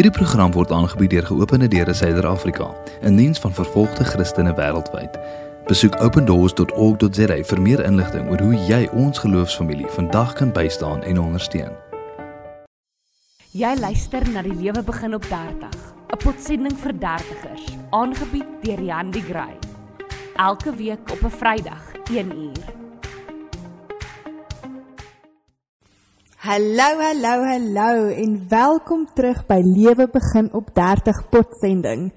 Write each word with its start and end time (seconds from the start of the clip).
Hierdie 0.00 0.16
program 0.16 0.52
word 0.56 0.70
aangebied 0.72 1.10
deur 1.12 1.26
Geopende 1.28 1.66
Deure 1.68 1.92
Suider-Afrika, 1.92 2.70
'n 3.04 3.16
diens 3.16 3.38
van 3.38 3.52
vervolgde 3.52 4.04
Christene 4.04 4.54
wêreldwyd. 4.54 5.18
Besoek 5.66 6.00
opendoors.org.za 6.00 7.36
vir 7.44 7.60
meer 7.60 7.84
inligting 7.84 8.30
oor 8.30 8.40
hoe 8.40 8.54
jy 8.54 8.88
ons 8.92 9.18
geloofsfamilie 9.18 9.86
vandag 9.86 10.32
kan 10.32 10.52
bystaan 10.52 11.02
en 11.02 11.20
ondersteun. 11.20 11.76
Jy 13.52 13.76
luister 13.76 14.24
na 14.32 14.42
die 14.42 14.56
lewe 14.56 14.82
begin 14.82 15.14
op 15.14 15.22
30, 15.28 15.68
'n 16.08 16.16
potsending 16.16 16.78
vir 16.78 16.98
dertigers, 16.98 17.76
aangebied 17.90 18.48
deur 18.62 18.82
Jan 18.82 19.10
de 19.10 19.20
Grey. 19.20 19.56
Elke 20.36 20.74
week 20.74 21.10
op 21.12 21.20
'n 21.24 21.30
Vrydag, 21.30 21.92
1uur. 22.08 22.79
Hallo, 26.50 26.98
hallo, 26.98 27.44
hallo 27.46 28.08
en 28.10 28.32
welkom 28.48 29.04
terug 29.14 29.44
by 29.46 29.60
Lewe 29.62 30.08
Begin 30.10 30.48
op 30.58 30.72
30 30.74 31.18
potsending. 31.30 32.08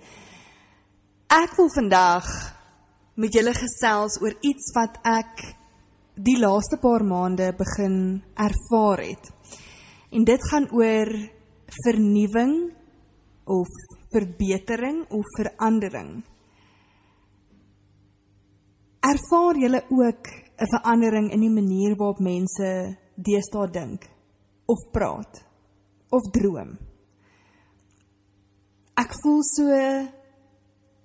Ek 1.30 1.52
wil 1.54 1.68
vandag 1.70 2.26
met 3.14 3.36
julle 3.38 3.52
gesels 3.54 4.16
oor 4.24 4.34
iets 4.42 4.72
wat 4.74 4.96
ek 5.06 5.44
die 6.18 6.34
laaste 6.42 6.80
paar 6.82 7.06
maande 7.06 7.52
begin 7.60 8.00
ervaar 8.34 9.04
het. 9.04 9.30
En 10.10 10.26
dit 10.26 10.48
gaan 10.50 10.66
oor 10.74 11.14
vernuwing 11.84 12.56
of 13.46 13.78
verbetering 14.16 15.04
of 15.14 15.30
verandering. 15.38 16.10
Ervaar 19.14 19.62
julle 19.62 19.84
ook 19.94 20.26
'n 20.58 20.74
verandering 20.74 21.30
in 21.32 21.46
die 21.46 21.54
manier 21.54 21.94
waarop 22.02 22.20
mense 22.20 22.98
deesdae 23.14 23.70
dink? 23.70 24.13
Of 24.66 24.80
praat 24.92 25.44
of 26.14 26.30
droom. 26.32 26.78
Ek 29.00 29.16
voel 29.24 29.42
so 29.48 29.66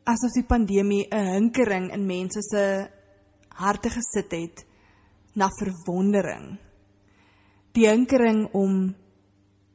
asof 0.08 0.32
die 0.36 0.46
pandemie 0.46 1.08
'n 1.10 1.32
hinkering 1.34 1.90
in 1.92 2.06
mense 2.06 2.42
se 2.42 2.64
harte 3.48 3.90
gesit 3.90 4.32
het 4.32 4.66
na 5.34 5.48
verwondering. 5.58 6.58
Die 7.72 7.88
hinkering 7.88 8.48
om 8.54 8.94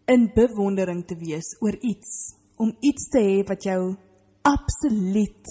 in 0.05 0.31
bewondering 0.35 1.05
te 1.05 1.15
wees 1.15 1.55
oor 1.61 1.75
iets, 1.79 2.35
om 2.57 2.75
iets 2.79 3.09
te 3.09 3.19
hê 3.19 3.43
wat 3.47 3.63
jou 3.63 3.95
absoluut 4.43 5.47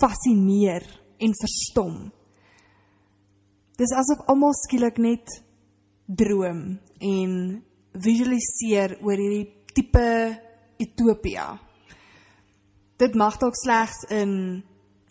fascineer 0.00 0.84
en 1.18 1.34
verstom. 1.34 2.12
Dis 3.78 3.92
asof 3.94 4.24
almal 4.26 4.54
skielik 4.54 4.98
net 4.98 5.28
droom 6.08 6.62
en 7.04 7.32
visualiseer 7.92 8.96
oor 9.04 9.20
hierdie 9.20 9.48
tipe 9.76 10.08
utopia. 10.80 11.50
Dit 12.98 13.14
mag 13.14 13.36
dalk 13.38 13.56
slegs 13.58 14.06
in 14.14 14.32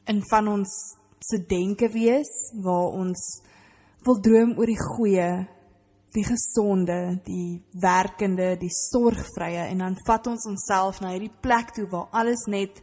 in 0.07 0.21
van 0.31 0.47
ons 0.47 0.71
se 1.19 1.41
denke 1.49 1.89
wees 1.91 2.29
waar 2.63 2.95
ons 2.95 3.23
wil 4.07 4.21
droom 4.23 4.53
oor 4.55 4.69
die 4.71 4.79
goeie, 4.79 5.31
die 6.15 6.23
gesonde, 6.23 7.19
die 7.25 7.59
werkende, 7.83 8.53
die 8.55 8.71
sorgvrye 8.71 9.67
en 9.67 9.83
dan 9.83 9.97
vat 10.07 10.29
ons 10.31 10.47
onsself 10.47 11.01
na 11.03 11.11
hierdie 11.11 11.33
plek 11.43 11.73
toe 11.75 11.89
waar 11.91 12.07
alles 12.21 12.45
net 12.47 12.79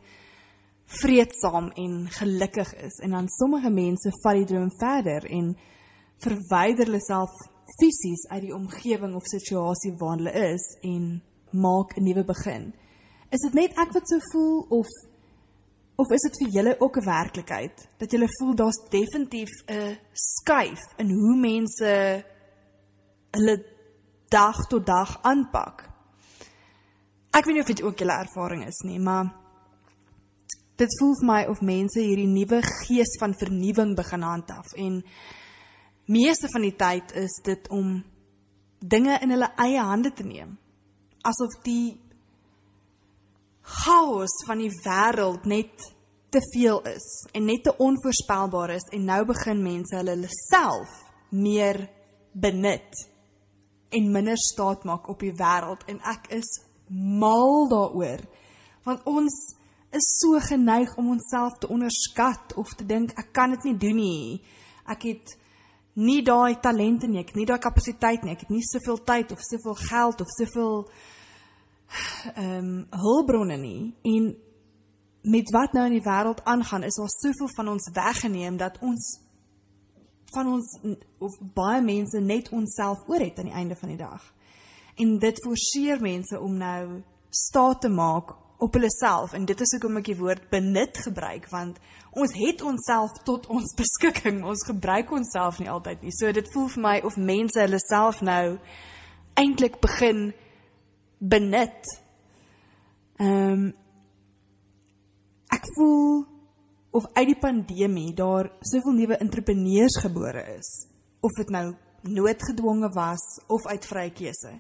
vreedsaam 1.01 1.71
en 1.81 1.97
gelukkig 2.13 2.75
is 2.85 3.01
en 3.03 3.17
dan 3.17 3.33
sommige 3.33 3.73
mense 3.73 4.13
vat 4.21 4.37
die 4.37 4.49
droom 4.53 4.69
verder 4.77 5.25
en 5.33 5.55
verwyder 6.21 6.91
hulle 6.91 7.01
self 7.03 7.33
fisies 7.79 8.27
uit 8.29 8.43
die 8.47 8.55
omgewing 8.55 9.15
of 9.15 9.27
situasie 9.29 9.95
waarin 9.99 10.25
hulle 10.25 10.53
is 10.55 10.67
en 10.83 11.23
maak 11.51 11.97
'n 11.97 12.05
nuwe 12.05 12.25
begin. 12.25 12.73
Is 13.31 13.41
dit 13.41 13.55
net 13.55 13.79
ek 13.79 13.93
wat 13.93 14.09
so 14.09 14.19
voel 14.33 14.67
of 14.69 14.89
of 15.97 16.11
is 16.11 16.23
dit 16.27 16.39
vir 16.39 16.51
julle 16.51 16.77
ook 16.81 16.97
'n 16.97 17.05
werklikheid 17.05 17.89
dat 17.99 18.11
julle 18.11 18.29
voel 18.39 18.55
daar's 18.55 18.81
definitief 18.91 19.51
'n 19.67 19.99
skuif 20.13 20.83
in 20.97 21.11
hoe 21.11 21.37
mense 21.37 22.25
hulle 23.31 23.65
dag 24.29 24.57
tot 24.69 24.87
dag 24.87 25.23
aanpak? 25.23 25.91
Ek 27.31 27.45
weet 27.45 27.55
nie 27.55 27.61
of 27.61 27.67
dit 27.67 27.83
ook 27.83 27.99
julle 27.99 28.19
ervaring 28.19 28.67
is 28.67 28.81
nie, 28.85 28.99
maar 28.99 29.45
dit 30.77 30.99
voel 30.99 31.15
vir 31.21 31.27
my 31.27 31.45
of 31.45 31.61
mense 31.61 32.01
hierdie 32.01 32.31
nuwe 32.31 32.63
gees 32.63 33.19
van 33.19 33.35
vernuwing 33.35 33.97
begin 33.97 34.23
handhaaf 34.23 34.73
en 34.73 35.05
meeste 36.11 36.49
van 36.53 36.65
die 36.67 36.75
tyd 36.77 37.15
is 37.17 37.39
dit 37.45 37.69
om 37.73 37.97
dinge 38.79 39.19
in 39.23 39.33
hulle 39.33 39.51
eie 39.57 39.81
hande 39.81 40.13
te 40.13 40.27
neem. 40.27 40.57
Asof 41.25 41.57
die 41.65 41.97
chaos 43.65 44.35
van 44.47 44.61
die 44.61 44.73
wêreld 44.85 45.47
net 45.49 45.89
te 46.35 46.43
veel 46.53 46.83
is 46.91 47.07
en 47.33 47.47
net 47.49 47.65
te 47.65 47.73
onvoorspelbaar 47.81 48.75
is 48.75 48.87
en 48.93 49.07
nou 49.09 49.23
begin 49.25 49.63
mense 49.65 49.97
hulle 49.97 50.29
self 50.29 50.93
meer 51.33 51.87
benut 52.33 53.05
en 53.95 54.11
minder 54.13 54.39
staat 54.39 54.85
maak 54.85 55.09
op 55.09 55.23
die 55.23 55.33
wêreld 55.39 55.87
en 55.89 56.01
ek 56.13 56.29
is 56.37 56.51
mal 56.91 57.69
daaroor 57.71 58.25
want 58.85 59.07
ons 59.09 59.39
is 59.95 60.09
so 60.19 60.41
geneig 60.43 60.93
om 61.01 61.13
onsself 61.15 61.57
te 61.63 61.71
onderskat 61.71 62.55
of 62.61 62.75
te 62.75 62.85
dink 62.87 63.15
ek 63.21 63.31
kan 63.33 63.55
dit 63.55 63.71
nie 63.71 63.77
doen 63.79 63.99
nie. 64.01 64.43
Ek 64.91 65.07
het 65.07 65.37
nie 65.95 66.23
daai 66.27 66.59
talente 66.61 67.07
nie, 67.07 67.21
ek 67.23 67.33
het 67.33 67.39
nie 67.39 67.47
daai 67.47 67.61
kapasiteit 67.63 68.25
nie, 68.25 68.35
ek 68.35 68.47
het 68.47 68.55
nie 68.55 68.65
soveel 68.67 68.99
tyd 69.07 69.33
of 69.33 69.43
soveel 69.43 69.77
geld 69.89 70.21
of 70.21 70.33
soveel 70.39 70.81
ehm 72.35 72.55
um, 72.59 72.87
hulpbronne 72.91 73.57
nie. 73.61 73.95
En 74.03 74.33
met 75.23 75.51
wat 75.55 75.73
nou 75.73 75.85
in 75.87 75.99
die 75.99 76.05
wêreld 76.05 76.45
aangaan, 76.45 76.83
is 76.83 76.99
daar 76.99 77.13
soveel 77.13 77.51
van 77.57 77.69
ons 77.69 77.91
weggeneem 77.93 78.57
dat 78.57 78.79
ons 78.81 79.21
van 80.35 80.49
ons 80.51 80.79
of 81.19 81.37
baie 81.55 81.83
mense 81.83 82.21
net 82.21 82.49
onsself 82.49 83.05
oor 83.09 83.23
het 83.23 83.39
aan 83.39 83.51
die 83.51 83.55
einde 83.55 83.77
van 83.77 83.89
die 83.89 84.01
dag. 84.01 84.35
En 84.97 85.19
dit 85.19 85.43
forceer 85.45 86.01
mense 86.01 86.41
om 86.41 86.57
nou 86.59 87.03
staat 87.31 87.81
te 87.81 87.89
maak 87.89 88.35
op 88.65 88.77
hulle 88.79 88.91
self. 88.91 89.35
En 89.37 89.45
dit 89.45 89.61
is 89.61 89.75
hoekom 89.77 90.01
ek 90.01 90.09
die 90.09 90.19
woord 90.19 90.49
benut 90.53 90.99
gebruik 91.05 91.49
want 91.53 91.81
ons 92.15 92.35
het 92.39 92.63
onsself 92.65 93.13
tot 93.29 93.47
ons 93.53 93.75
beskikking. 93.83 94.43
Ons 94.47 94.65
gebruik 94.69 95.13
onsself 95.13 95.61
nie 95.61 95.71
altyd 95.71 96.05
nie. 96.05 96.15
So 96.17 96.33
dit 96.33 96.51
voel 96.55 96.69
vir 96.77 96.85
my 96.89 96.97
of 97.05 97.19
mense 97.21 97.61
hulle 97.61 97.81
self 97.85 98.23
nou 98.25 98.57
eintlik 99.41 99.81
begin 99.85 100.29
benut. 101.19 101.97
Ehm 103.21 103.51
um, 103.55 103.73
ek 105.55 105.69
voel 105.77 106.25
of 106.99 107.05
uit 107.15 107.29
die 107.29 107.39
pandemie 107.39 108.11
daar 108.15 108.49
soveel 108.67 108.97
nuwe 108.97 109.19
entrepreneurs 109.23 110.01
gebore 110.03 110.43
is 110.57 110.71
of 111.23 111.37
dit 111.39 111.51
nou 111.55 111.69
noodgedwonge 112.03 112.91
was 112.95 113.23
of 113.47 113.67
uit 113.71 113.87
vrye 113.87 114.11
keuse 114.19 114.51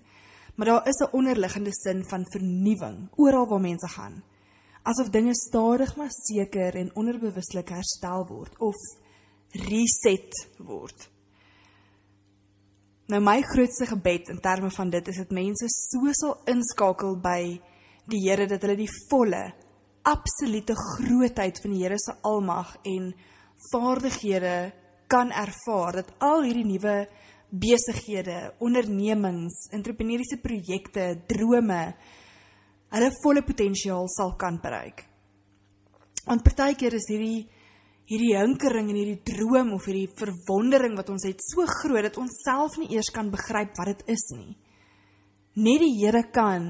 Maar 0.54 0.66
daar 0.66 0.88
is 0.88 1.00
'n 1.00 1.12
onderliggende 1.12 1.72
sin 1.72 2.04
van 2.04 2.26
vernuwing 2.30 3.08
oral 3.16 3.48
waar 3.48 3.60
mense 3.60 3.88
gaan. 3.88 4.22
Asof 4.82 5.10
dinge 5.10 5.34
stadig 5.34 5.96
maar 5.96 6.10
seker 6.10 6.74
en 6.74 6.94
onderbewuslik 6.94 7.68
herstel 7.68 8.26
word 8.26 8.58
of 8.58 8.74
reset 9.50 10.48
word. 10.58 11.10
Nou 13.06 13.20
my 13.20 13.42
grootste 13.42 13.86
gebed 13.86 14.28
in 14.28 14.40
terme 14.40 14.70
van 14.70 14.90
dit 14.90 15.08
is 15.08 15.16
dit 15.16 15.30
mense 15.30 15.68
so 15.68 16.12
sal 16.12 16.38
inskakel 16.44 17.18
by 17.20 17.60
die 18.08 18.20
Here 18.28 18.46
dat 18.46 18.62
hulle 18.62 18.76
die 18.76 18.92
volle 19.08 19.42
absolute 20.02 20.74
grootheid 20.76 21.60
van 21.60 21.70
die 21.70 21.82
Here 21.82 21.98
se 21.98 22.14
almag 22.22 22.76
en 22.82 23.14
vaardighede 23.70 24.72
kan 25.06 25.32
ervaar 25.32 25.92
dat 26.00 26.12
al 26.18 26.42
hierdie 26.42 26.64
nuwe 26.64 27.08
besighede, 27.54 28.54
ondernemings, 28.64 29.68
entrepreneursiese 29.74 30.40
projekte, 30.42 31.10
drome 31.30 31.82
hulle 32.94 33.10
volle 33.22 33.42
potensiaal 33.46 34.08
sal 34.10 34.34
kan 34.38 34.60
bereik. 34.62 35.04
Want 36.24 36.44
partykeer 36.46 36.96
is 36.98 37.10
hierdie 37.10 37.44
hierdie 38.04 38.34
hinkering 38.36 38.90
en 38.92 38.98
hierdie 38.98 39.22
droom 39.24 39.70
of 39.78 39.86
hierdie 39.88 40.10
verwondering 40.18 40.92
wat 40.98 41.08
ons 41.08 41.24
het 41.24 41.40
so 41.40 41.64
groot 41.80 42.04
dat 42.04 42.18
ons 42.20 42.42
self 42.44 42.76
nie 42.76 42.90
eers 42.92 43.08
kan 43.14 43.30
begryp 43.32 43.72
wat 43.78 43.94
dit 43.94 44.12
is 44.12 44.26
nie. 44.36 44.52
Net 45.64 45.80
die 45.80 45.94
Here 46.02 46.20
kan 46.34 46.66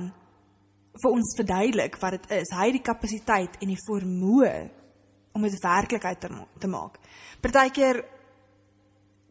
vir 1.03 1.11
ons 1.11 1.35
verduidelik 1.35 1.99
wat 1.99 2.19
dit 2.19 2.37
is. 2.39 2.53
Hy 2.55 2.69
het 2.69 2.77
die 2.79 2.87
kapasiteit 2.87 3.59
en 3.59 3.73
die 3.73 3.81
vermoë 3.83 4.55
om 5.35 5.43
dit 5.43 5.59
werklikheid 5.65 6.23
te 6.23 6.71
maak. 6.71 7.01
Partykeer 7.43 8.05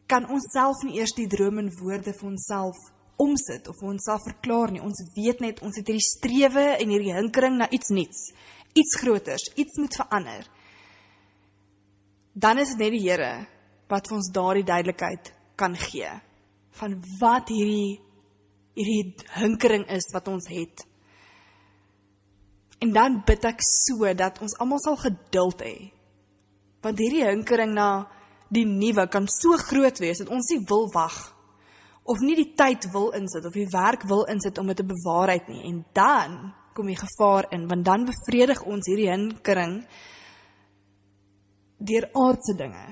kan 0.08 0.28
ons 0.30 0.46
self 0.54 0.84
nie 0.84 1.00
eers 1.00 1.16
die 1.18 1.30
droom 1.32 1.62
in 1.62 1.72
woorde 1.80 2.14
vir 2.14 2.30
onsself 2.30 2.80
omsit 3.24 3.70
of 3.70 3.78
vir 3.80 3.92
onsself 3.94 4.26
verklaar 4.28 4.74
nie. 4.74 4.82
Ons 4.84 5.04
weet 5.16 5.42
net 5.44 5.62
ons 5.64 5.78
het 5.80 5.88
hierdie 5.88 6.06
strewe 6.06 6.66
en 6.76 6.92
hierdie 6.92 7.16
hinkering 7.16 7.60
na 7.60 7.70
iets 7.72 7.94
nuuts, 7.94 8.28
iets 8.74 9.00
groters, 9.00 9.48
iets 9.56 9.80
moet 9.80 9.96
verander. 10.02 10.48
Dan 12.34 12.60
is 12.64 12.74
dit 12.74 12.82
net 12.82 12.96
die 12.96 13.04
Here 13.06 13.34
wat 13.92 14.10
vir 14.10 14.18
ons 14.18 14.32
daardie 14.34 14.66
duidelikheid 14.66 15.34
kan 15.60 15.76
gee 15.78 16.10
van 16.80 16.96
wat 17.20 17.52
hierdie 17.54 18.00
hierdie 18.74 19.14
hinkering 19.38 19.86
is 19.94 20.08
wat 20.16 20.28
ons 20.32 20.48
het. 20.50 20.82
En 22.82 22.92
dan 22.96 23.20
bid 23.28 23.46
ek 23.46 23.62
so 23.64 24.10
dat 24.18 24.42
ons 24.42 24.56
almal 24.60 24.82
sal 24.82 24.98
geduld 25.00 25.62
hê. 25.62 25.76
Want 26.84 27.00
hierdie 27.00 27.28
hinkering 27.28 27.76
na 27.78 28.08
die 28.54 28.66
nuwe 28.70 29.08
kan 29.10 29.28
so 29.32 29.58
groot 29.58 30.00
wees 30.04 30.22
dat 30.22 30.32
ons 30.34 30.52
nie 30.54 30.62
wil 30.70 30.90
wag 30.94 31.18
of 32.04 32.20
nie 32.20 32.36
die 32.36 32.52
tyd 32.60 32.90
wil 32.92 33.14
insit 33.16 33.46
of 33.48 33.56
die 33.56 33.70
werk 33.72 34.04
wil 34.10 34.26
insit 34.32 34.60
om 34.60 34.68
dit 34.68 34.80
te 34.82 34.88
bewaarheid 34.88 35.48
nie. 35.48 35.62
En 35.70 35.84
dan 35.96 36.36
kom 36.76 36.90
die 36.90 37.00
gevaar 37.00 37.48
in 37.56 37.68
want 37.70 37.86
dan 37.86 38.08
bevredig 38.10 38.64
ons 38.68 38.90
hierdie 38.90 39.10
hinkering 39.12 39.78
deur 41.84 42.10
aardse 42.26 42.56
dinge. 42.60 42.84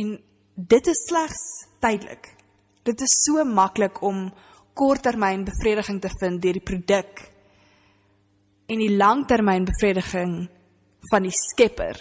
En 0.00 0.16
dit 0.54 0.90
is 0.90 1.04
slegs 1.08 1.44
tydelik. 1.82 2.32
Dit 2.84 3.00
is 3.04 3.18
so 3.24 3.44
maklik 3.44 4.00
om 4.02 4.26
korttermyn 4.74 5.44
bevrediging 5.46 6.00
te 6.02 6.10
vind 6.18 6.42
deur 6.42 6.58
die 6.58 6.64
produk 6.64 7.22
en 8.66 8.80
die 8.80 8.96
langtermyn 8.96 9.68
bevrediging 9.68 10.34
van 11.10 11.28
die 11.28 11.36
Skepper 11.36 12.00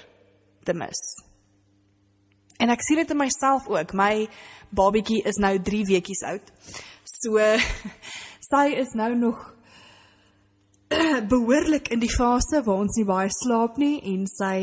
te 0.64 0.76
mis. 0.76 1.02
En 2.64 2.72
ek 2.72 2.84
sien 2.86 3.02
dit 3.02 3.10
in 3.12 3.20
myself 3.20 3.68
ook. 3.68 3.92
My 3.92 4.28
babietjie 4.72 5.20
is 5.28 5.40
nou 5.44 5.58
3 5.60 5.84
weekies 5.90 6.24
oud. 6.30 6.54
So 7.04 7.42
sy 8.52 8.66
is 8.80 8.94
nou 8.96 9.12
nog 9.20 9.42
behoorlik 11.34 11.90
in 11.92 12.00
die 12.04 12.12
fase 12.12 12.62
waar 12.64 12.84
ons 12.86 12.96
nie 13.00 13.08
baie 13.08 13.32
slaap 13.34 13.80
nie 13.82 13.98
en 14.14 14.28
sy 14.30 14.60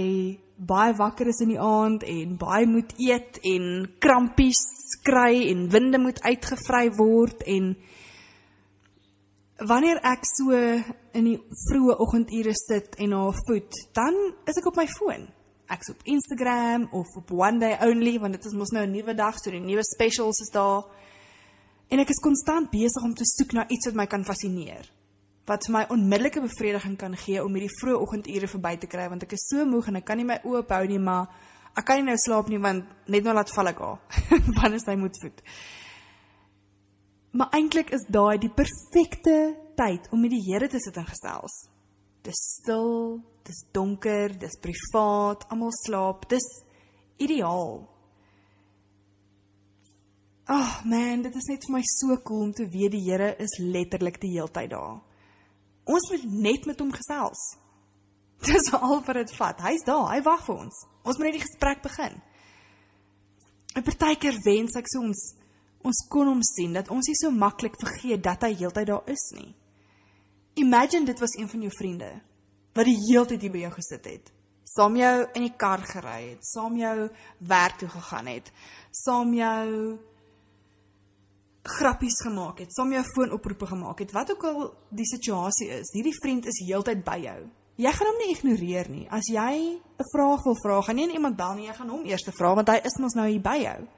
baie 0.61 0.93
wakker 0.97 1.31
is 1.31 1.41
in 1.44 1.55
die 1.55 1.61
aand 1.61 2.05
en 2.05 2.37
baie 2.41 2.69
moet 2.69 2.93
eet 3.00 3.41
en 3.49 3.87
krampies 4.02 4.61
kry 5.05 5.49
en 5.49 5.69
winde 5.73 6.00
moet 6.00 6.20
uitgevry 6.25 6.91
word 6.99 7.44
en 7.49 7.73
wanneer 9.70 10.00
ek 10.08 10.25
so 10.29 10.56
in 10.56 11.26
die 11.26 11.37
vroeë 11.67 11.99
oggendure 12.00 12.55
sit 12.56 12.97
en 13.00 13.12
haar 13.17 13.37
voed, 13.47 13.81
dan 13.97 14.17
is 14.49 14.61
ek 14.61 14.69
op 14.70 14.79
my 14.81 14.87
foon. 14.88 15.29
Ek's 15.70 15.90
op 15.93 16.00
Instagram 16.02 16.88
of 16.90 17.17
op 17.17 17.31
One 17.31 17.58
Day 17.58 17.76
Only 17.87 18.19
want 18.19 18.34
dit 18.34 18.44
is 18.44 18.52
mos 18.52 18.72
nou 18.75 18.87
'n 18.87 18.90
nuwe 18.90 19.14
dag, 19.14 19.38
so 19.38 19.50
die 19.50 19.61
nuwe 19.61 19.84
specials 19.84 20.40
is 20.40 20.50
daar. 20.52 20.84
En 21.88 21.99
ek 21.99 22.08
is 22.08 22.20
konstant 22.22 22.70
besig 22.70 23.02
om 23.02 23.14
te 23.14 23.25
soek 23.25 23.52
na 23.52 23.69
iets 23.69 23.87
wat 23.87 23.94
my 23.94 24.06
kan 24.06 24.25
fascineer. 24.25 24.90
Wat 25.46 25.64
vir 25.67 25.72
my 25.72 25.84
onmiddellike 25.88 26.40
bevrediging 26.40 26.96
kan 26.96 27.17
gee 27.17 27.44
om 27.44 27.55
hierdie 27.55 27.76
vroeë 27.81 28.00
oggendure 28.00 28.49
verby 28.49 28.76
te 28.76 28.87
kry 28.87 29.08
want 29.08 29.22
ek 29.22 29.32
is 29.32 29.46
so 29.49 29.64
moeg 29.64 29.88
en 29.88 29.96
ek 29.96 30.05
kan 30.05 30.17
nie 30.17 30.25
my 30.25 30.40
oë 30.44 30.58
ophou 30.58 30.87
nie, 30.87 30.99
maar 30.99 31.26
ek 31.76 31.84
kan 31.84 31.96
nie 31.96 32.11
nou 32.11 32.16
slaap 32.16 32.49
nie 32.49 32.58
want 32.58 32.84
net 33.06 33.25
nou 33.25 33.34
laat 33.34 33.50
val 33.50 33.66
ek 33.66 33.78
haar. 33.78 33.99
wanneer 34.61 34.81
sy 34.81 34.96
moet 34.96 35.19
voed. 35.23 35.43
Maar 37.31 37.49
eintlik 37.55 37.90
is 37.90 38.06
daai 38.11 38.38
die 38.38 38.50
perfekte 38.50 39.55
tyd 39.78 40.08
om 40.11 40.20
met 40.20 40.31
die 40.34 40.43
Here 40.43 40.69
te 40.69 40.81
sit 40.82 40.96
en 40.96 41.06
gesels. 41.06 41.55
Dis 42.26 42.40
stil, 42.58 43.20
dis 43.46 43.62
donker, 43.72 44.34
dis 44.38 44.58
privaat, 44.62 45.46
almal 45.50 45.72
slaap. 45.75 46.28
Dis 46.31 46.46
ideaal. 47.20 47.82
Ag 50.50 50.58
oh 50.58 50.87
man, 50.90 51.22
dit 51.22 51.34
is 51.38 51.46
net 51.46 51.66
vir 51.66 51.76
my 51.76 51.82
so 51.87 52.16
cool 52.26 52.48
om 52.48 52.54
te 52.56 52.66
weet 52.66 52.96
die 52.96 53.04
Here 53.04 53.34
is 53.38 53.58
letterlik 53.62 54.19
die 54.22 54.32
heeltyd 54.34 54.72
daar. 54.72 54.98
Ons 55.90 56.08
moet 56.10 56.25
net 56.25 56.66
met 56.66 56.81
hom 56.82 56.90
gesels. 56.94 57.44
Dis 58.48 58.72
al 58.75 58.98
wat 59.04 59.20
dit 59.20 59.34
vat. 59.37 59.60
Hy's 59.69 59.84
daar, 59.87 60.08
hy 60.14 60.22
wag 60.26 60.42
vir 60.46 60.56
ons. 60.64 60.81
Ons 61.04 61.20
moet 61.20 61.28
net 61.28 61.38
die 61.38 61.44
gesprek 61.44 61.84
begin. 61.84 62.19
'n 63.76 63.87
Partykeer 63.87 64.34
wens 64.42 64.75
ek 64.75 64.88
soms 64.90 65.20
ons 65.87 66.00
kon 66.12 66.28
hom 66.28 66.40
sien 66.44 66.75
dat 66.75 66.90
ons 66.92 67.06
nie 67.08 67.16
so 67.16 67.31
maklik 67.32 67.76
vergeet 67.81 68.22
dat 68.25 68.42
hy 68.44 68.50
heeltyd 68.58 68.90
daar 68.90 69.06
is 69.08 69.22
nie. 69.37 69.54
Imagine 70.60 71.06
dit 71.06 71.20
was 71.22 71.37
een 71.38 71.48
van 71.48 71.62
jou 71.64 71.70
vriende 71.72 72.10
wat 72.76 72.87
die 72.88 72.99
heeltyd 73.08 73.43
hier 73.43 73.52
by 73.55 73.64
jou 73.64 73.72
gesit 73.78 74.06
het. 74.11 74.31
Saam 74.70 74.96
jou 74.96 75.14
in 75.34 75.46
die 75.49 75.55
kar 75.58 75.82
gery 75.82 76.20
het, 76.31 76.46
saam 76.46 76.76
jou 76.78 77.08
werk 77.50 77.81
toe 77.81 77.88
gegaan 77.90 78.31
het, 78.31 78.52
saam 78.94 79.32
jou 79.34 79.99
grappies 81.67 82.20
gemaak 82.25 82.62
het, 82.62 82.72
saam 82.72 82.93
jou 82.94 83.02
foonoproepe 83.14 83.67
gemaak 83.67 84.05
het, 84.05 84.12
wat 84.17 84.31
ook 84.32 84.44
al 84.49 84.61
die 84.94 85.08
situasie 85.08 85.69
is. 85.81 85.90
Hierdie 85.93 86.17
vriend 86.22 86.46
is 86.46 86.62
heeltyd 86.64 87.02
by 87.05 87.19
jou. 87.25 87.40
Jy 87.81 87.93
gaan 87.96 88.11
hom 88.11 88.20
nie 88.20 88.32
ignoreer 88.34 88.90
nie. 88.93 89.06
As 89.11 89.26
jy 89.26 89.81
'n 89.81 90.11
vraag 90.12 90.44
wil 90.44 90.56
vra, 90.62 90.81
gaan 90.82 90.96
nie 90.96 91.12
iemand 91.12 91.37
bel 91.37 91.55
nie, 91.55 91.66
jy 91.66 91.75
gaan 91.75 91.88
hom 91.88 92.05
eers 92.05 92.28
vra 92.38 92.55
want 92.55 92.69
hy 92.69 92.81
is 92.84 92.99
mos 92.99 93.14
nou 93.14 93.26
hier 93.26 93.40
by 93.40 93.56
jou 93.56 93.88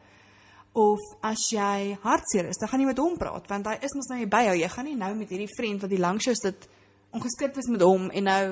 of 0.72 1.00
as 1.20 1.50
jy 1.52 1.98
hartseer 2.00 2.48
is, 2.48 2.56
dan 2.60 2.70
gaan 2.70 2.80
jy 2.80 2.86
met 2.86 3.00
hom 3.02 3.16
praat 3.20 3.48
want 3.50 3.68
hy 3.68 3.74
is 3.84 3.94
mos 3.96 4.08
nou 4.08 4.26
by 4.26 4.46
jou. 4.48 4.54
Jy 4.56 4.68
gaan 4.72 4.88
nie 4.88 4.96
nou 4.96 5.10
met 5.18 5.32
hierdie 5.32 5.50
vriend 5.56 5.84
wat 5.84 5.92
die 5.92 6.00
langs 6.00 6.28
jou 6.28 6.34
sit 6.38 6.68
ongeskik 7.12 7.56
is 7.60 7.68
met 7.70 7.84
hom 7.84 8.10
en 8.10 8.28
nou 8.28 8.44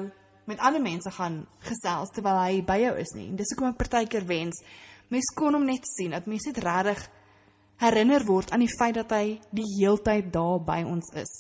met 0.50 0.58
ander 0.58 0.82
mense 0.82 1.10
gaan 1.14 1.42
gesels 1.64 2.10
terwyl 2.14 2.38
hy 2.40 2.60
by 2.66 2.78
jou 2.82 2.94
is 3.00 3.12
nie. 3.16 3.28
En 3.30 3.38
dis 3.38 3.52
hoekom 3.54 3.70
ek 3.72 3.80
partykeer 3.80 4.26
wens 4.28 4.62
mens 5.10 5.32
kon 5.34 5.56
hom 5.56 5.64
net 5.66 5.86
sien, 5.90 6.12
dat 6.14 6.28
mens 6.30 6.44
net 6.46 6.60
regtig 6.62 7.00
herinner 7.82 8.22
word 8.28 8.52
aan 8.54 8.62
die 8.62 8.70
feit 8.70 8.94
dat 8.94 9.10
hy 9.10 9.40
die 9.50 9.66
heeltyd 9.78 10.28
daar 10.34 10.60
by 10.62 10.82
ons 10.86 11.08
is. 11.18 11.32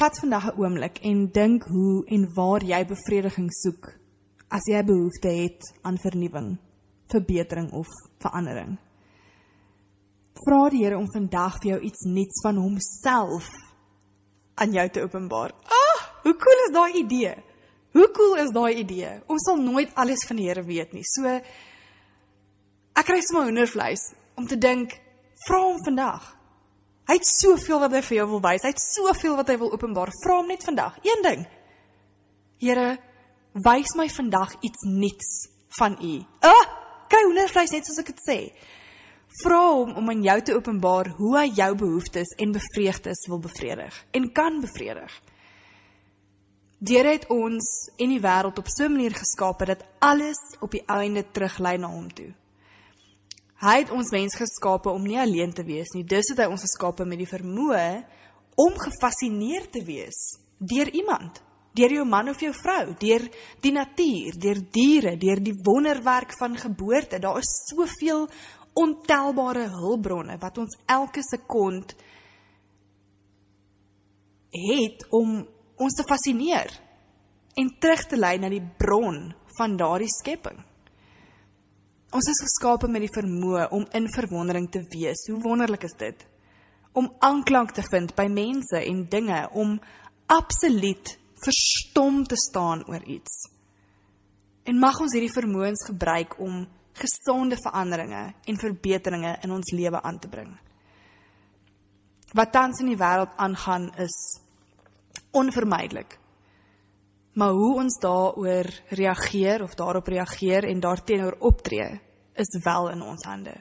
Vat 0.00 0.18
vandag 0.18 0.50
'n 0.50 0.58
oomblik 0.58 0.98
en 1.02 1.30
dink 1.30 1.64
hoe 1.64 2.04
en 2.06 2.26
waar 2.34 2.62
jy 2.64 2.84
bevrediging 2.86 3.50
soek 3.62 3.98
as 4.48 4.66
jy 4.66 4.82
behoefte 4.82 5.28
het 5.28 5.62
aan 5.82 5.98
vernuwing 5.98 6.58
verbetering 7.10 7.72
of 7.72 7.86
verandering. 8.18 8.78
Vra 10.44 10.68
die 10.70 10.84
Here 10.84 10.96
om 10.96 11.10
vandag 11.12 11.58
vir 11.60 11.70
jou 11.70 11.80
iets 11.80 12.06
nuuts 12.06 12.40
van 12.42 12.56
homself 12.56 13.69
aan 14.60 14.74
jou 14.76 14.86
te 14.92 15.02
openbaar. 15.02 15.54
Ah, 15.64 16.02
hoe 16.24 16.36
cool 16.36 16.64
is 16.66 16.74
daai 16.74 16.92
idee? 17.00 17.34
Hoe 17.96 18.10
cool 18.14 18.36
is 18.42 18.52
daai 18.54 18.74
idee? 18.82 19.12
Ons 19.26 19.46
sal 19.48 19.58
nooit 19.58 19.94
alles 19.98 20.24
van 20.28 20.38
die 20.38 20.48
Here 20.48 20.62
weet 20.64 20.92
nie. 20.94 21.04
So 21.04 21.26
ek 23.00 23.06
kry 23.08 23.20
sommer 23.24 23.48
hoendervleis 23.48 24.10
om 24.38 24.46
te 24.48 24.58
dink, 24.60 24.92
vra 25.46 25.60
hom 25.64 25.80
vandag. 25.84 26.26
Hy 27.10 27.16
het 27.18 27.26
soveel 27.26 27.80
wat 27.82 27.94
hy 27.96 28.02
vir 28.06 28.16
jou 28.20 28.26
wil 28.36 28.42
wys. 28.44 28.62
Hy 28.62 28.70
het 28.70 28.82
soveel 28.82 29.38
wat 29.40 29.48
hy 29.50 29.56
wil 29.58 29.72
openbaar. 29.74 30.12
Vra 30.22 30.36
hom 30.38 30.50
net 30.52 30.62
vandag. 30.66 31.00
Een 31.02 31.24
ding. 31.24 31.46
Here, 32.62 32.90
wys 33.66 33.96
my 33.98 34.06
vandag 34.12 34.52
iets 34.60 34.84
nuuts 34.86 35.32
van 35.78 35.96
U. 35.98 36.12
Ah, 36.46 36.68
kry 37.10 37.24
hoendervleis 37.26 37.72
net 37.74 37.88
soos 37.88 37.98
ek 38.02 38.12
dit 38.12 38.22
sê. 38.28 38.38
Vra 39.38 39.60
hom 39.70 39.92
om 39.94 40.08
aan 40.10 40.22
jou 40.26 40.40
te 40.42 40.54
openbaar 40.56 41.12
hoe 41.14 41.34
hy 41.38 41.44
jou 41.54 41.68
behoeftes 41.78 42.32
en 42.42 42.54
bevreugdes 42.56 43.26
wil 43.30 43.38
bevredig 43.38 43.98
en 44.10 44.32
kan 44.34 44.58
bevredig. 44.60 45.12
Deur 46.82 47.06
het 47.06 47.28
ons 47.30 47.68
en 48.00 48.10
die 48.10 48.20
wêreld 48.24 48.58
op 48.58 48.68
so 48.68 48.84
'n 48.84 48.92
manier 48.92 49.14
geskape 49.14 49.64
dat 49.64 49.84
alles 49.98 50.40
op 50.60 50.70
die 50.70 50.82
einde 50.86 51.22
teruglei 51.30 51.76
na 51.78 51.88
hom 51.88 52.08
toe. 52.12 52.34
Hy 53.60 53.76
het 53.78 53.90
ons 53.90 54.10
mens 54.10 54.34
geskape 54.34 54.90
om 54.90 55.02
nie 55.02 55.18
alleen 55.18 55.52
te 55.52 55.64
wees 55.64 55.92
nie. 55.94 56.04
Dis 56.04 56.28
het 56.28 56.38
hy 56.38 56.46
ons 56.50 56.60
geskape 56.60 57.04
met 57.04 57.18
die 57.18 57.28
vermoë 57.28 58.04
om 58.56 58.72
gefassineer 58.72 59.70
te 59.70 59.84
wees 59.84 60.40
deur 60.58 60.88
iemand 60.88 61.42
deur 61.72 61.92
jou 61.92 62.04
man 62.04 62.28
of 62.28 62.40
jou 62.42 62.52
vrou, 62.54 62.94
deur 62.98 63.26
die 63.62 63.72
natuur, 63.72 64.38
deur 64.42 64.60
diere, 64.74 65.16
deur 65.20 65.42
die 65.42 65.54
wonderwerk 65.64 66.34
van 66.38 66.56
geboorte. 66.58 67.20
Daar 67.22 67.38
is 67.38 67.52
soveel 67.68 68.26
ontelbare 68.78 69.66
hulpbronne 69.72 70.38
wat 70.40 70.58
ons 70.58 70.78
elke 70.86 71.22
sekond 71.26 71.94
het 74.50 75.04
om 75.14 75.40
ons 75.80 75.96
te 75.96 76.06
fascineer 76.06 76.72
en 77.60 77.70
terug 77.78 78.02
te 78.06 78.18
lei 78.18 78.36
na 78.38 78.50
die 78.52 78.64
bron 78.78 79.30
van 79.58 79.76
daardie 79.76 80.10
skepping. 80.10 80.58
Ons 82.10 82.26
is 82.26 82.42
geskape 82.42 82.88
met 82.90 83.04
die 83.04 83.14
vermoë 83.14 83.68
om 83.76 83.86
in 83.94 84.08
verwondering 84.10 84.66
te 84.72 84.82
wees. 84.90 85.22
Hoe 85.30 85.38
wonderlik 85.44 85.84
is 85.86 85.94
dit? 85.98 86.24
Om 86.92 87.06
aanklank 87.22 87.74
te 87.76 87.84
vind 87.86 88.16
by 88.18 88.26
mense 88.26 88.80
en 88.80 89.04
dinge, 89.12 89.44
om 89.54 89.76
absoluut 90.26 91.12
verstom 91.44 92.24
te 92.26 92.36
staan 92.36 92.82
oor 92.90 93.04
iets. 93.06 93.44
En 94.66 94.78
mag 94.78 94.98
ons 95.00 95.14
hierdie 95.14 95.32
vermoëns 95.32 95.86
gebruik 95.86 96.34
om 96.42 96.64
gesonde 97.00 97.56
veranderinge 97.60 98.34
en 98.44 98.58
verbeteringe 98.60 99.36
in 99.44 99.54
ons 99.54 99.72
lewe 99.72 100.02
aan 100.02 100.18
te 100.18 100.28
bring. 100.28 100.50
Wat 102.36 102.52
tans 102.52 102.80
in 102.80 102.92
die 102.92 102.98
wêreld 102.98 103.32
aangaan 103.36 103.88
is 103.98 104.16
onvermydelik. 105.34 106.18
Maar 107.34 107.54
hoe 107.54 107.74
ons 107.82 107.98
daaroor 108.02 108.68
reageer 108.88 109.62
of 109.62 109.74
daarop 109.78 110.06
reageer 110.06 110.66
en 110.68 110.80
daarteenoor 110.80 111.36
optree, 111.38 112.00
is 112.34 112.58
wel 112.64 112.90
in 112.90 113.02
ons 113.02 113.24
hande. 113.26 113.54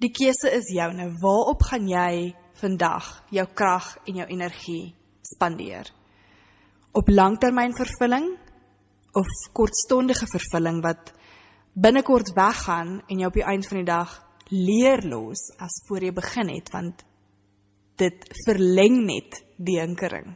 Die 0.00 0.10
keuse 0.12 0.50
is 0.52 0.72
joune. 0.72 1.12
Waarop 1.20 1.62
gaan 1.70 1.88
jy 1.88 2.34
vandag 2.60 3.10
jou 3.30 3.46
krag 3.54 3.94
en 4.06 4.22
jou 4.22 4.26
energie 4.28 4.94
spandeer? 5.34 5.92
op 6.94 7.08
langtermyn 7.10 7.74
vervulling 7.74 8.26
of 9.18 9.30
kortstondige 9.52 10.26
vervulling 10.30 10.78
wat 10.82 11.10
binnekort 11.74 12.30
weggaan 12.34 13.00
en 13.08 13.18
jy 13.18 13.26
op 13.26 13.38
die 13.38 13.46
einde 13.46 13.68
van 13.68 13.80
die 13.82 13.88
dag 13.88 14.14
leer 14.50 15.02
los 15.08 15.48
as 15.58 15.80
voor 15.88 16.06
jy 16.06 16.12
begin 16.14 16.52
het 16.54 16.70
want 16.74 17.02
dit 17.98 18.26
verleng 18.44 19.04
net 19.06 19.38
die 19.56 19.78
hinkering. 19.78 20.34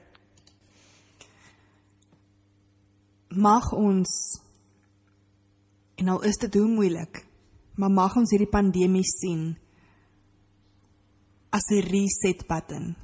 Mag 3.34 3.72
ons 3.74 4.12
en 5.98 6.08
al 6.14 6.22
is 6.26 6.38
dit 6.38 6.54
hoe 6.54 6.68
moeilik, 6.70 7.24
maar 7.74 7.90
mag 7.90 8.14
ons 8.16 8.30
hierdie 8.30 8.50
pandemie 8.50 9.06
sien 9.06 9.56
as 11.50 11.66
'n 11.70 11.86
reset 11.90 12.46
button 12.46 12.96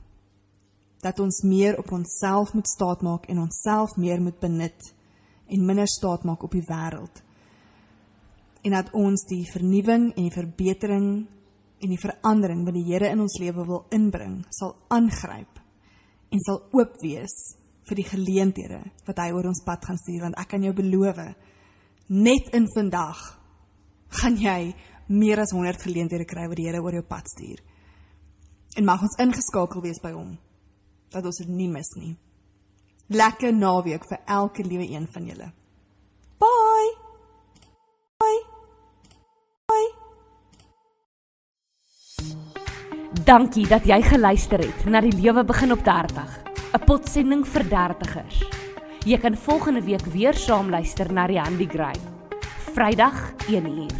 dat 1.00 1.20
ons 1.20 1.42
meer 1.42 1.78
op 1.78 1.90
onsself 1.92 2.54
moet 2.54 2.68
staatmaak 2.68 3.26
en 3.26 3.38
onsself 3.38 3.96
meer 3.96 4.20
moet 4.22 4.38
benut 4.40 4.94
en 5.46 5.64
minder 5.64 5.88
staatmaak 5.88 6.42
op 6.42 6.50
die 6.50 6.64
wêreld. 6.64 7.23
En 8.64 8.72
dat 8.72 8.92
ons 8.96 9.26
die 9.28 9.44
vernuwing 9.50 10.10
en 10.14 10.22
die 10.22 10.32
verbetering 10.32 11.08
en 11.84 11.92
die 11.92 12.00
verandering 12.00 12.64
wat 12.64 12.76
die 12.78 12.86
Here 12.86 13.10
in 13.12 13.20
ons 13.20 13.36
lewe 13.38 13.66
wil 13.68 13.84
inbring, 13.92 14.40
sal 14.50 14.72
aangryp 14.88 15.60
en 16.32 16.40
sal 16.40 16.62
oop 16.72 16.96
wees 17.02 17.34
vir 17.84 18.00
die 18.00 18.08
geleenthede 18.08 18.80
wat 19.04 19.20
hy 19.20 19.28
oor 19.36 19.50
ons 19.50 19.62
pad 19.66 19.84
gaan 19.84 20.00
stuur 20.00 20.24
want 20.24 20.38
ek 20.40 20.54
kan 20.54 20.64
jou 20.64 20.72
beloof 20.72 21.20
net 22.08 22.48
in 22.56 22.66
vandag 22.72 23.20
gaan 24.20 24.36
jy 24.40 24.74
meer 25.08 25.40
as 25.42 25.52
100 25.52 25.82
geleenthede 25.84 26.24
kry 26.24 26.48
wat 26.48 26.56
die 26.56 26.66
Here 26.68 26.80
oor 26.82 26.96
jou 26.96 27.04
pad 27.04 27.28
stuur. 27.28 27.60
En 28.76 28.86
mag 28.88 29.02
ons 29.02 29.18
ingeskakel 29.20 29.82
wees 29.84 30.00
by 30.02 30.12
hom 30.14 30.36
dat 31.14 31.24
ons 31.24 31.38
dit 31.42 31.50
nie 31.50 31.68
mis 31.70 31.90
nie. 32.00 32.14
Lekker 33.12 33.52
naweek 33.54 34.06
vir 34.08 34.22
elke 34.26 34.64
liewe 34.64 34.88
een 34.90 35.06
van 35.12 35.26
julle. 35.28 35.50
Dankie 43.24 43.64
dat 43.64 43.86
jy 43.88 44.02
geluister 44.04 44.60
het 44.60 44.82
na 44.84 45.00
die 45.00 45.14
lewe 45.16 45.40
begin 45.48 45.72
op 45.72 45.80
30, 45.84 46.40
'n 46.76 46.84
potsending 46.84 47.46
vir 47.48 47.68
dertigers. 47.68 48.44
Jy 49.06 49.18
kan 49.18 49.36
volgende 49.36 49.82
week 49.82 50.04
weer 50.12 50.34
saam 50.34 50.70
luister 50.70 51.12
na 51.12 51.26
die 51.26 51.38
Handy 51.40 51.66
Gray. 51.66 51.96
Vrydag 52.74 53.32
1uur. 53.48 53.96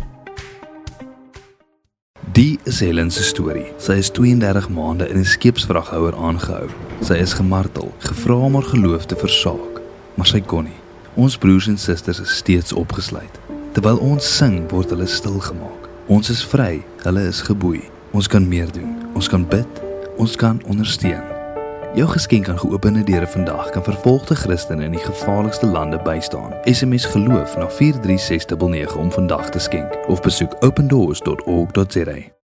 Die 2.32 2.58
is 2.64 2.80
Helen 2.80 3.10
se 3.10 3.22
storie. 3.22 3.72
Sy 3.78 3.92
is 3.92 4.10
32 4.10 4.68
maande 4.68 5.08
in 5.08 5.18
'n 5.18 5.24
skeepsvraghouer 5.24 6.14
aangehou. 6.16 6.68
Sy 7.00 7.14
is 7.14 7.32
gemartel, 7.32 7.94
gevra 7.98 8.34
om 8.34 8.54
haar 8.54 8.62
geloof 8.62 9.06
te 9.06 9.16
versaak, 9.16 9.80
maar 10.14 10.26
sy 10.26 10.40
kon 10.40 10.64
nie. 10.64 10.80
Ons 11.14 11.38
broers 11.38 11.66
en 11.66 11.78
susters 11.78 12.20
is 12.20 12.36
steeds 12.36 12.72
opgesluit. 12.72 13.40
Terwyl 13.72 13.98
ons 13.98 14.36
sing, 14.36 14.70
word 14.70 14.90
hulle 14.90 15.06
stil 15.06 15.40
gemaak. 15.40 15.88
Ons 16.06 16.30
is 16.30 16.44
vry, 16.44 16.84
hulle 17.02 17.26
is 17.26 17.40
geboei. 17.40 17.82
Ons 18.12 18.26
kan 18.26 18.48
meer 18.48 18.72
doen. 18.72 19.03
Ons 19.14 19.28
kan 19.28 19.48
bid. 19.48 19.82
Ons 20.16 20.36
kan 20.36 20.62
ondersteun. 20.66 21.22
Jou 21.94 22.08
geskenk 22.10 22.48
aan 22.48 22.58
geopende 22.58 23.04
deure 23.04 23.26
vandag 23.26 23.70
kan 23.70 23.84
vervolgde 23.84 24.34
Christene 24.34 24.84
in 24.84 24.90
die 24.90 25.04
gevaarlikste 25.04 25.66
lande 25.66 26.00
bystaan. 26.02 26.54
SMS 26.64 27.04
geloof 27.04 27.56
na 27.56 27.68
43699 27.68 28.96
om 28.96 29.12
vandag 29.12 29.48
te 29.50 29.58
skenk 29.58 30.08
of 30.08 30.20
besoek 30.20 30.56
opendoors.org.za. 30.60 32.43